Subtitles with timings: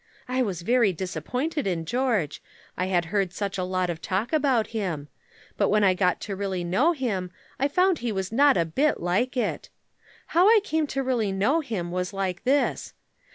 [0.27, 2.41] I was very disappointed in George,
[2.75, 5.09] I had heard such a lot of talk about him;
[5.57, 8.99] but when I got to really know him I found he was not a bit
[8.99, 9.69] like it.
[10.33, 12.95] How I came to really know him was like this.